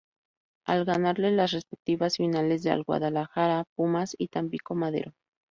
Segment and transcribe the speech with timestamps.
[0.65, 5.13] Al ganarle las respectivas finales al Guadalajara, Pumas y Tampico-Madero.